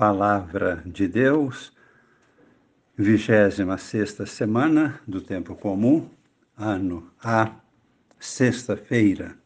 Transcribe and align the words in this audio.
Palavra 0.00 0.82
de 0.86 1.06
Deus, 1.06 1.70
26 2.96 4.16
semana 4.30 4.98
do 5.06 5.20
Tempo 5.20 5.54
Comum, 5.54 6.08
ano 6.56 7.12
A, 7.22 7.54
sexta-feira. 8.18 9.36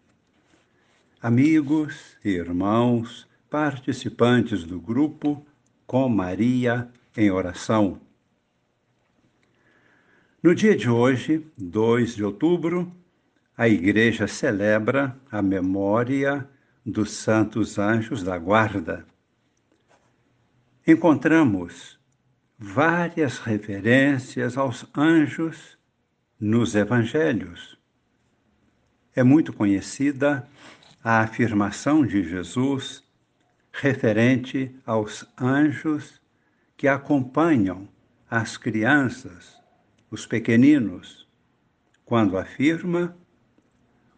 Amigos 1.21 2.17
irmãos, 2.25 3.27
participantes 3.51 4.63
do 4.63 4.81
grupo 4.81 5.45
Com 5.89 6.09
Maria 6.09 6.89
em 7.17 7.33
Oração. 7.33 7.99
No 10.41 10.55
dia 10.55 10.77
de 10.77 10.89
hoje, 10.89 11.45
2 11.59 12.15
de 12.15 12.23
outubro, 12.23 12.93
a 13.57 13.69
Igreja 13.69 14.29
celebra 14.29 15.17
a 15.33 15.43
memória 15.43 16.49
dos 16.87 17.11
Santos 17.11 17.77
Anjos 17.77 18.23
da 18.23 18.39
Guarda 18.39 19.05
encontramos 20.87 21.99
várias 22.59 23.39
referências 23.39 24.59
aos 24.59 24.87
anjos 24.95 25.79
nos 26.39 26.75
evangelhos. 26.75 27.79
É 29.15 29.23
muito 29.23 29.53
conhecida 29.53 30.47
a 31.03 31.21
afirmação 31.21 32.07
de 32.07 32.23
Jesus 32.23 33.03
referente 33.73 34.75
aos 34.85 35.27
anjos 35.41 36.21
que 36.77 36.87
acompanham 36.87 37.89
as 38.31 38.57
crianças, 38.57 39.59
os 40.11 40.27
pequeninos, 40.27 41.27
quando 42.05 42.37
afirma: 42.37 43.17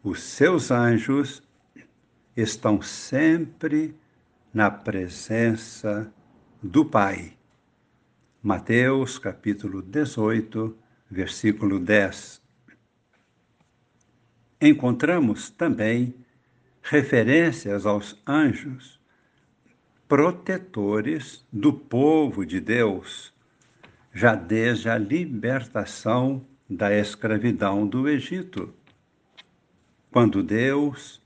os 0.02 0.20
seus 0.20 0.70
anjos 0.70 1.42
estão 2.36 2.82
sempre 2.82 3.94
na 4.52 4.70
presença 4.70 6.12
do 6.66 6.84
Pai. 6.84 7.32
Mateus 8.42 9.18
capítulo 9.18 9.80
18, 9.80 10.76
versículo 11.08 11.78
10. 11.78 12.42
Encontramos 14.60 15.48
também 15.48 16.14
referências 16.82 17.86
aos 17.86 18.20
anjos 18.26 19.00
protetores 20.08 21.44
do 21.52 21.72
povo 21.72 22.44
de 22.44 22.60
Deus, 22.60 23.32
já 24.12 24.34
desde 24.34 24.88
a 24.88 24.98
libertação 24.98 26.44
da 26.68 26.92
escravidão 26.92 27.86
do 27.86 28.08
Egito. 28.08 28.74
Quando 30.10 30.42
Deus 30.42 31.22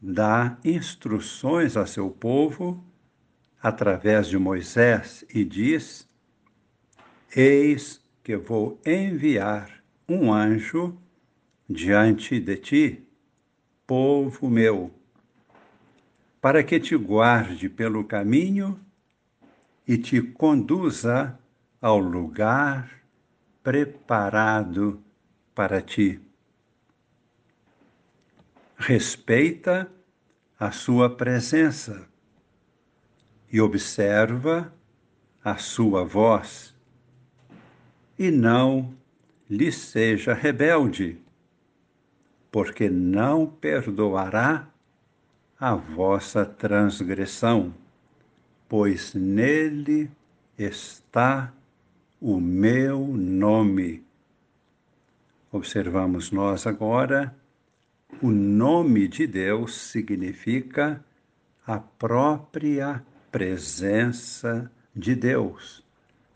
dá 0.00 0.56
instruções 0.64 1.76
a 1.76 1.84
seu 1.84 2.10
povo 2.10 2.84
através 3.64 4.26
de 4.28 4.36
Moisés 4.36 5.24
e 5.34 5.42
diz: 5.42 6.06
Eis 7.34 8.04
que 8.22 8.36
vou 8.36 8.78
enviar 8.84 9.82
um 10.06 10.30
anjo 10.30 10.94
diante 11.66 12.38
de 12.38 12.56
ti, 12.58 13.08
povo 13.86 14.50
meu, 14.50 14.92
para 16.42 16.62
que 16.62 16.78
te 16.78 16.94
guarde 16.94 17.70
pelo 17.70 18.04
caminho 18.04 18.78
e 19.88 19.96
te 19.96 20.20
conduza 20.20 21.38
ao 21.80 21.98
lugar 21.98 22.90
preparado 23.62 25.02
para 25.54 25.80
ti. 25.80 26.20
Respeita 28.76 29.90
a 30.60 30.70
sua 30.70 31.08
presença 31.08 32.06
e 33.54 33.60
observa 33.60 34.74
a 35.44 35.58
sua 35.58 36.04
voz, 36.04 36.74
e 38.18 38.28
não 38.28 38.92
lhe 39.48 39.70
seja 39.70 40.34
rebelde, 40.34 41.20
porque 42.50 42.90
não 42.90 43.46
perdoará 43.46 44.68
a 45.56 45.72
vossa 45.72 46.44
transgressão, 46.44 47.72
pois 48.68 49.14
nele 49.14 50.10
está 50.58 51.52
o 52.20 52.40
meu 52.40 53.06
nome. 53.06 54.04
Observamos 55.52 56.32
nós 56.32 56.66
agora, 56.66 57.32
o 58.20 58.30
nome 58.30 59.06
de 59.06 59.28
Deus 59.28 59.76
significa 59.76 61.04
a 61.64 61.78
própria 61.78 63.00
presença 63.34 64.70
de 64.94 65.12
Deus, 65.16 65.84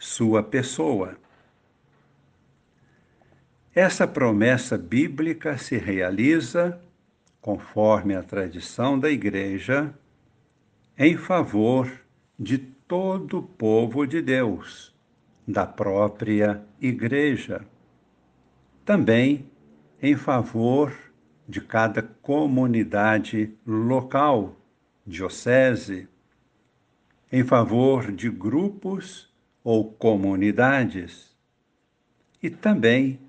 sua 0.01 0.43
pessoa. 0.43 1.17
Essa 3.73 4.05
promessa 4.05 4.77
bíblica 4.77 5.57
se 5.57 5.77
realiza, 5.79 6.83
conforme 7.41 8.17
a 8.17 8.23
tradição 8.25 8.99
da 8.99 9.09
Igreja, 9.09 9.95
em 10.99 11.17
favor 11.17 11.89
de 12.37 12.59
todo 12.59 13.39
o 13.39 13.43
povo 13.45 14.05
de 14.05 14.21
Deus, 14.21 14.93
da 15.47 15.65
própria 15.65 16.61
Igreja. 16.81 17.65
Também 18.85 19.49
em 20.03 20.17
favor 20.17 20.93
de 21.49 21.61
cada 21.61 22.03
comunidade 22.03 23.55
local, 23.65 24.57
diocese, 25.07 26.09
em 27.31 27.45
favor 27.45 28.11
de 28.11 28.31
grupos 28.31 29.29
ou 29.63 29.93
comunidades 29.93 31.37
e 32.43 32.49
também 32.49 33.21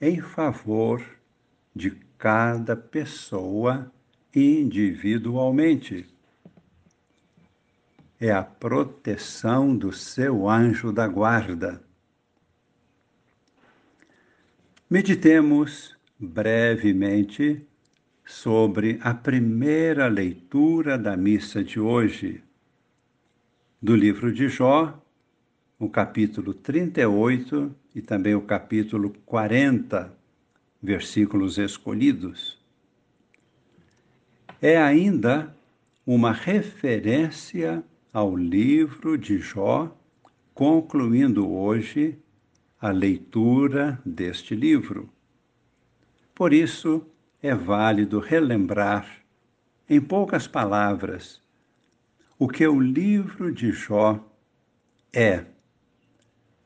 em 0.00 0.20
favor 0.20 1.02
de 1.74 1.90
cada 2.18 2.76
pessoa 2.76 3.90
individualmente. 4.34 6.06
É 8.20 8.30
a 8.30 8.42
proteção 8.42 9.76
do 9.76 9.92
seu 9.92 10.48
anjo 10.48 10.92
da 10.92 11.06
guarda. 11.06 11.82
Meditemos 14.88 15.96
brevemente 16.18 17.66
sobre 18.24 18.98
a 19.02 19.12
primeira 19.12 20.06
leitura 20.06 20.98
da 20.98 21.16
missa 21.16 21.62
de 21.62 21.78
hoje 21.78 22.45
do 23.80 23.94
livro 23.94 24.32
de 24.32 24.48
Jó, 24.48 24.98
o 25.78 25.88
capítulo 25.88 26.54
38 26.54 27.74
e 27.94 28.00
também 28.00 28.34
o 28.34 28.40
capítulo 28.40 29.10
40, 29.26 30.16
versículos 30.82 31.58
escolhidos. 31.58 32.58
É 34.62 34.78
ainda 34.78 35.54
uma 36.06 36.32
referência 36.32 37.84
ao 38.12 38.34
livro 38.34 39.18
de 39.18 39.38
Jó, 39.38 39.94
concluindo 40.54 41.50
hoje 41.50 42.18
a 42.80 42.90
leitura 42.90 44.00
deste 44.06 44.54
livro. 44.54 45.10
Por 46.34 46.54
isso, 46.54 47.06
é 47.42 47.54
válido 47.54 48.20
relembrar, 48.20 49.06
em 49.88 50.00
poucas 50.00 50.46
palavras, 50.46 51.42
o 52.38 52.48
que 52.48 52.66
o 52.66 52.78
livro 52.78 53.50
de 53.50 53.72
Jó 53.72 54.22
é. 55.12 55.44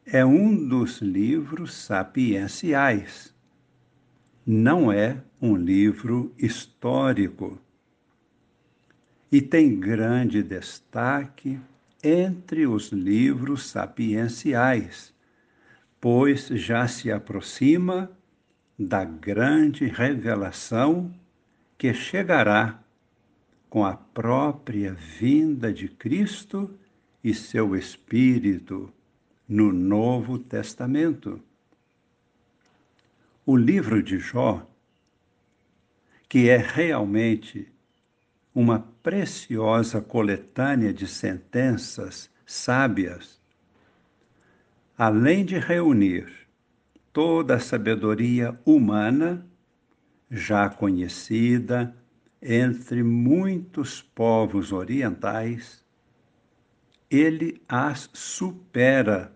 É 0.05 0.25
um 0.25 0.69
dos 0.69 1.01
livros 1.01 1.73
sapienciais. 1.73 3.33
Não 4.45 4.91
é 4.91 5.23
um 5.41 5.55
livro 5.55 6.35
histórico. 6.37 7.61
E 9.31 9.41
tem 9.41 9.79
grande 9.79 10.43
destaque 10.43 11.61
entre 12.03 12.67
os 12.67 12.89
livros 12.89 13.67
sapienciais, 13.67 15.15
pois 16.01 16.49
já 16.49 16.89
se 16.89 17.13
aproxima 17.13 18.11
da 18.77 19.05
grande 19.05 19.87
revelação 19.87 21.13
que 21.79 21.95
chegará 21.95 22.83
com 23.71 23.85
a 23.85 23.97
própria 23.97 24.93
vinda 24.93 25.73
de 25.73 25.89
Cristo 25.89 26.77
e 27.23 27.33
seu 27.33 27.77
Espírito 27.77 28.93
no 29.49 29.73
Novo 29.73 30.41
Testamento. 30.41 31.41
O 33.47 33.57
livro 33.57 34.03
de 34.03 34.19
Jó, 34.19 34.67
que 36.29 36.49
é 36.49 36.57
realmente 36.57 37.73
uma 38.53 38.81
preciosa 39.05 40.01
coletânea 40.01 40.93
de 40.93 41.07
sentenças 41.07 42.29
sábias, 42.45 43.41
além 44.99 45.45
de 45.45 45.57
reunir 45.59 46.29
toda 47.13 47.55
a 47.55 47.61
sabedoria 47.61 48.59
humana 48.65 49.47
já 50.29 50.69
conhecida 50.69 51.95
entre 52.43 53.03
muitos 53.03 54.01
povos 54.01 54.73
orientais, 54.73 55.85
ele 57.11 57.61
as 57.69 58.09
supera 58.13 59.35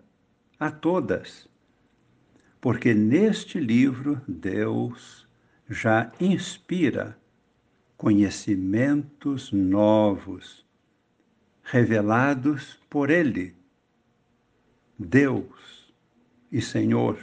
a 0.59 0.71
todas. 0.71 1.47
Porque 2.59 2.93
neste 2.93 3.59
livro 3.59 4.21
Deus 4.27 5.27
já 5.69 6.11
inspira 6.19 7.17
conhecimentos 7.97 9.51
novos, 9.51 10.65
revelados 11.63 12.79
por 12.89 13.09
Ele, 13.09 13.55
Deus 14.97 15.93
e 16.51 16.61
Senhor. 16.61 17.17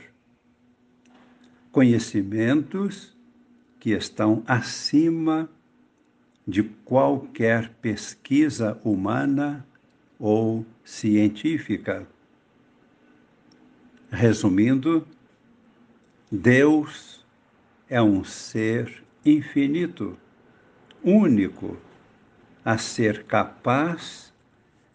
Conhecimentos 1.70 3.16
que 3.80 3.90
estão 3.90 4.42
acima 4.46 5.48
de 6.46 6.62
qualquer 6.62 7.70
pesquisa 7.80 8.80
humana 8.84 9.66
ou 10.18 10.64
científica. 10.84 12.06
Resumindo, 14.10 15.06
Deus 16.30 17.24
é 17.88 18.02
um 18.02 18.24
ser 18.24 19.02
infinito, 19.24 20.18
único, 21.02 21.76
a 22.64 22.78
ser 22.78 23.24
capaz 23.24 24.32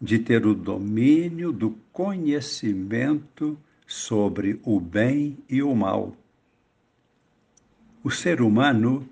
de 0.02 0.20
ter 0.20 0.46
o 0.46 0.54
domínio 0.54 1.52
do 1.52 1.78
conhecimento 1.92 3.58
sobre 3.86 4.60
o 4.64 4.80
bem 4.80 5.38
e 5.50 5.64
o 5.64 5.76
mal. 5.76 6.16
O 8.04 8.12
ser 8.12 8.42
humano 8.42 9.08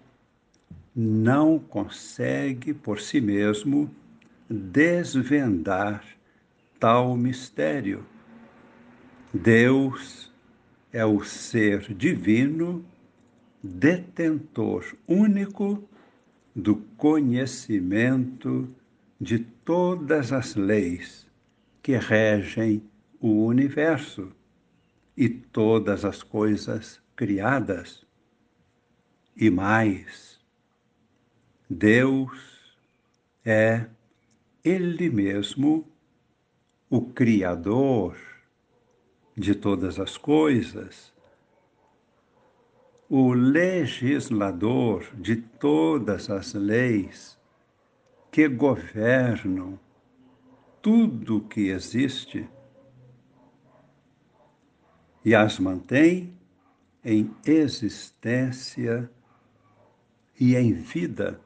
não 0.96 1.60
consegue 1.60 2.74
por 2.74 3.02
si 3.02 3.20
mesmo 3.20 3.94
desvendar 4.50 6.06
tal 6.80 7.18
mistério. 7.18 8.06
Deus 9.34 10.32
é 10.94 11.06
o 11.06 11.22
ser 11.24 11.94
divino, 11.94 12.86
detentor 13.62 14.96
único 15.06 15.84
do 16.56 16.78
conhecimento 16.96 18.70
de 19.20 19.40
todas 19.40 20.32
as 20.32 20.56
leis 20.56 21.28
que 21.84 21.98
regem 21.98 22.82
o 23.20 23.46
universo 23.46 24.32
e 25.18 25.28
todas 25.28 26.06
as 26.06 26.24
coisas 26.24 27.02
criadas. 27.16 28.06
E 29.36 29.50
mais, 29.50 30.35
Deus 31.70 32.78
é 33.44 33.88
Ele 34.64 35.10
mesmo 35.10 35.88
o 36.90 37.02
Criador 37.02 38.16
de 39.36 39.56
todas 39.56 40.00
as 40.00 40.16
coisas, 40.18 41.12
o 43.10 43.34
legislador 43.34 45.10
de 45.16 45.38
todas 45.38 46.30
as 46.30 46.54
leis 46.54 47.38
que 48.32 48.48
governam 48.48 49.80
tudo 50.82 51.42
que 51.42 51.70
existe 51.70 52.48
e 55.24 55.34
as 55.34 55.58
mantém 55.58 56.38
em 57.04 57.36
existência 57.44 59.10
e 60.40 60.56
em 60.56 60.74
vida. 60.74 61.45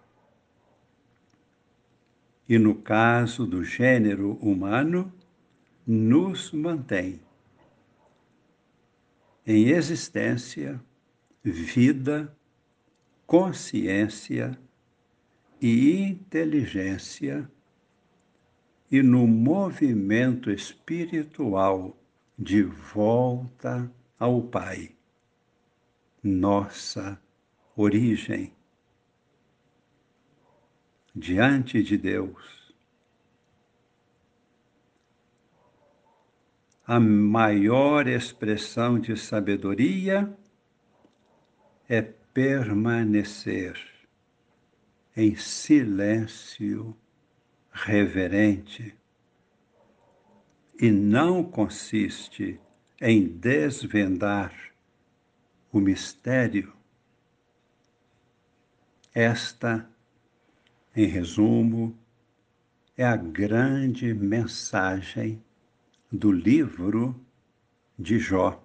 E 2.50 2.58
no 2.58 2.74
caso 2.74 3.46
do 3.46 3.64
gênero 3.64 4.34
humano, 4.42 5.14
nos 5.86 6.52
mantém 6.52 7.22
em 9.46 9.70
existência, 9.70 10.80
vida, 11.44 12.36
consciência 13.26 14.60
e 15.62 16.02
inteligência 16.02 17.50
e 18.92 19.02
no 19.04 19.28
movimento 19.28 20.52
espiritual 20.52 21.96
de 22.38 22.64
volta 22.64 23.92
ao 24.20 24.42
Pai, 24.42 24.92
nossa 26.24 27.20
origem. 27.76 28.52
Diante 31.20 31.84
de 31.84 31.98
Deus, 31.98 32.74
a 36.88 36.98
maior 36.98 38.08
expressão 38.08 38.98
de 38.98 39.18
sabedoria 39.18 40.34
é 41.90 42.02
permanecer 42.02 43.78
em 45.14 45.36
silêncio 45.36 46.96
reverente 47.70 48.96
e 50.80 50.90
não 50.90 51.44
consiste 51.44 52.58
em 53.02 53.28
desvendar 53.28 54.54
o 55.70 55.82
mistério. 55.82 56.74
Esta, 59.14 59.86
em 61.02 61.06
resumo, 61.06 61.98
é 62.98 63.06
a 63.06 63.16
grande 63.16 64.14
mensagem 64.14 65.42
do 66.12 66.30
livro 66.30 67.16
de 67.98 68.20
Jó. 68.20 68.62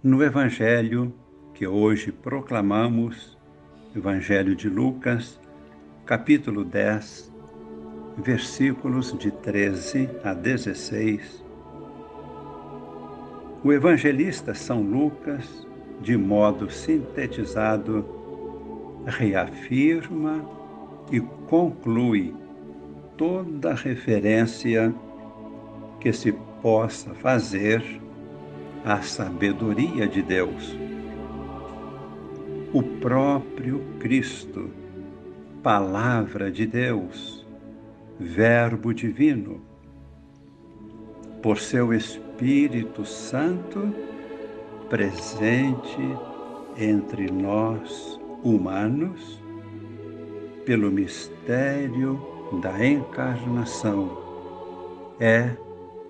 No 0.00 0.22
Evangelho 0.22 1.12
que 1.52 1.66
hoje 1.66 2.12
proclamamos, 2.12 3.36
Evangelho 3.92 4.54
de 4.54 4.68
Lucas, 4.68 5.40
capítulo 6.06 6.64
10, 6.64 7.32
versículos 8.18 9.18
de 9.18 9.32
13 9.32 10.08
a 10.22 10.32
16, 10.32 11.44
o 13.64 13.72
evangelista 13.72 14.54
São 14.54 14.82
Lucas, 14.82 15.66
de 16.00 16.16
modo 16.16 16.70
sintetizado, 16.70 18.19
reafirma 19.06 20.44
e 21.10 21.20
conclui 21.48 22.34
toda 23.16 23.74
referência 23.74 24.94
que 26.00 26.12
se 26.12 26.32
possa 26.62 27.14
fazer 27.14 27.82
à 28.84 29.02
sabedoria 29.02 30.06
de 30.06 30.22
Deus. 30.22 30.76
O 32.72 32.82
próprio 32.82 33.82
Cristo, 33.98 34.70
Palavra 35.62 36.50
de 36.50 36.66
Deus, 36.66 37.44
Verbo 38.18 38.94
Divino, 38.94 39.60
por 41.42 41.58
seu 41.58 41.92
Espírito 41.92 43.04
Santo, 43.04 43.92
presente 44.88 46.16
entre 46.76 47.30
nós 47.30 48.19
humanos, 48.42 49.40
pelo 50.64 50.90
mistério 50.90 52.20
da 52.62 52.84
encarnação 52.84 54.18
é 55.18 55.56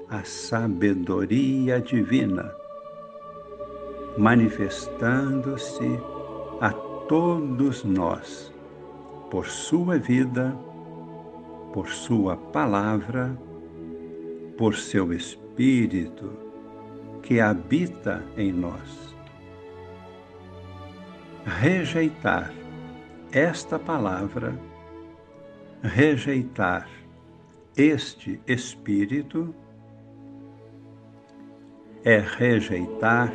a 0.08 0.25
sabedoria 0.25 1.80
divina, 1.80 2.54
manifestando-se 4.16 5.99
a 6.60 6.70
todos 7.08 7.84
nós 7.84 8.52
por 9.30 9.46
sua 9.46 9.99
vida, 9.99 10.56
por 11.72 11.88
sua 11.88 12.37
palavra, 12.37 13.37
por 14.58 14.75
seu 14.75 15.12
Espírito 15.12 16.30
que 17.22 17.40
habita 17.40 18.25
em 18.37 18.52
nós. 18.52 19.10
Rejeitar 21.44 22.52
esta 23.32 23.78
palavra 23.78 24.59
rejeitar 25.82 26.87
este 27.76 28.40
espírito 28.47 29.54
é 32.04 32.18
rejeitar 32.18 33.32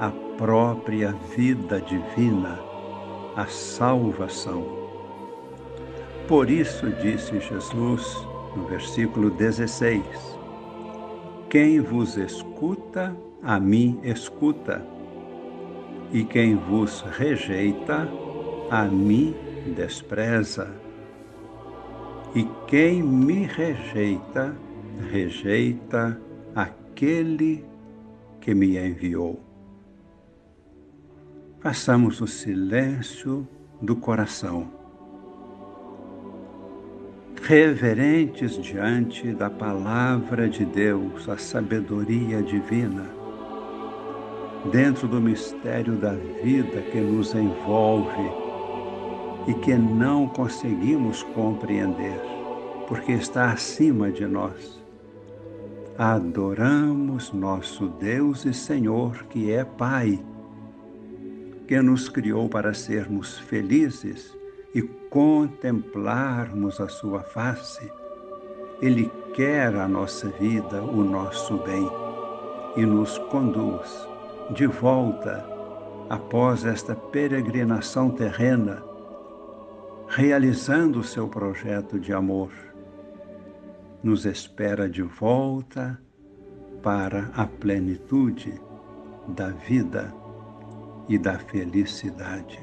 a 0.00 0.10
própria 0.36 1.12
vida 1.36 1.80
divina, 1.80 2.58
a 3.36 3.46
salvação. 3.46 4.64
Por 6.26 6.50
isso 6.50 6.90
disse 7.02 7.38
Jesus 7.40 8.26
no 8.56 8.66
versículo 8.66 9.30
16: 9.30 10.04
Quem 11.48 11.80
vos 11.80 12.16
escuta, 12.16 13.16
a 13.42 13.60
mim 13.60 14.00
escuta, 14.02 14.84
e 16.12 16.24
quem 16.24 16.56
vos 16.56 17.00
rejeita, 17.18 18.06
a 18.70 18.84
mim 18.84 19.34
despreza. 19.74 20.70
E 22.34 22.46
quem 22.66 23.02
me 23.02 23.44
rejeita, 23.46 24.54
rejeita 25.10 26.20
aquele 26.54 27.64
que 28.40 28.54
me 28.54 28.76
enviou. 28.76 29.40
Façamos 31.60 32.20
o 32.20 32.26
silêncio 32.26 33.46
do 33.80 33.96
coração, 33.96 34.68
reverentes 37.42 38.60
diante 38.60 39.32
da 39.32 39.48
palavra 39.48 40.48
de 40.48 40.64
Deus, 40.64 41.28
a 41.28 41.36
sabedoria 41.36 42.42
divina, 42.42 43.21
dentro 44.70 45.08
do 45.08 45.20
mistério 45.20 45.94
da 45.94 46.12
vida 46.12 46.82
que 46.90 47.00
nos 47.00 47.34
envolve 47.34 48.30
e 49.48 49.54
que 49.54 49.74
não 49.74 50.28
conseguimos 50.28 51.22
compreender, 51.34 52.20
porque 52.86 53.12
está 53.12 53.50
acima 53.50 54.10
de 54.10 54.26
nós. 54.26 54.80
Adoramos 55.98 57.32
nosso 57.32 57.88
Deus 57.88 58.44
e 58.44 58.54
Senhor, 58.54 59.24
que 59.24 59.50
é 59.50 59.64
Pai 59.64 60.18
que 61.66 61.80
nos 61.80 62.08
criou 62.08 62.50
para 62.50 62.74
sermos 62.74 63.38
felizes 63.38 64.36
e 64.74 64.82
contemplarmos 64.82 66.78
a 66.80 66.88
sua 66.88 67.22
face. 67.22 67.90
Ele 68.82 69.10
quer 69.32 69.74
a 69.76 69.88
nossa 69.88 70.28
vida, 70.28 70.82
o 70.82 71.02
nosso 71.02 71.56
bem, 71.58 71.88
e 72.76 72.84
nos 72.84 73.16
conduz 73.30 74.11
de 74.50 74.66
volta 74.66 75.44
após 76.10 76.64
esta 76.64 76.94
peregrinação 76.94 78.10
terrena, 78.10 78.82
realizando 80.08 81.00
o 81.00 81.04
seu 81.04 81.28
projeto 81.28 81.98
de 81.98 82.12
amor. 82.12 82.50
Nos 84.02 84.26
espera 84.26 84.88
de 84.88 85.02
volta 85.02 85.98
para 86.82 87.30
a 87.34 87.46
plenitude 87.46 88.60
da 89.28 89.50
vida 89.50 90.12
e 91.08 91.16
da 91.16 91.38
felicidade. 91.38 92.60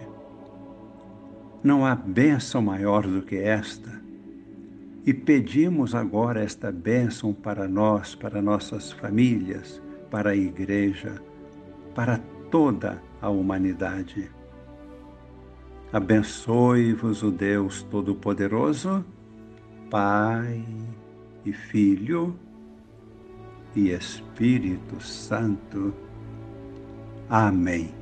Não 1.64 1.86
há 1.86 1.96
bênção 1.96 2.62
maior 2.62 3.08
do 3.08 3.22
que 3.22 3.38
esta. 3.38 4.00
E 5.06 5.14
pedimos 5.14 5.96
agora 5.96 6.44
esta 6.44 6.72
bênção 6.72 7.34
para 7.34 7.68
nós, 7.68 8.14
para 8.14 8.42
nossas 8.42 8.92
famílias, 8.92 9.82
para 10.12 10.32
a 10.32 10.36
igreja, 10.36 11.22
para 11.94 12.20
toda 12.50 13.02
a 13.22 13.30
humanidade. 13.30 14.32
Abençoe-vos 15.92 17.24
o 17.24 17.32
Deus 17.32 17.84
Todo-Poderoso, 17.84 19.04
Pai 19.90 20.64
e 21.46 21.52
Filho 21.52 22.38
e 23.76 23.90
Espírito 23.90 25.02
Santo. 25.02 25.94
Amém. 27.30 27.99